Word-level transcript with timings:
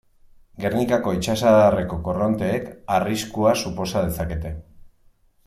Gernikako 0.61 1.11
itsasadarreko 1.17 1.99
korronteek, 2.07 2.65
arriskua 2.97 3.53
suposa 3.67 4.05
dezakete. 4.09 4.57